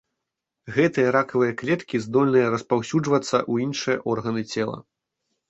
Гэтыя 0.77 1.11
ракавыя 1.15 1.53
клеткі 1.61 2.01
здольныя 2.07 2.47
распаўсюджвацца 2.55 3.29
ў 3.29 3.53
іншыя 3.69 3.97
органы 4.15 4.43
цела. 4.57 4.77